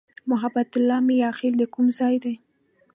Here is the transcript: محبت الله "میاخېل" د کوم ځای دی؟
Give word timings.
محبت 0.29 0.69
الله 0.77 0.99
"میاخېل" 1.07 1.53
د 1.57 1.63
کوم 1.73 1.87
ځای 1.99 2.15
دی؟ 2.23 2.35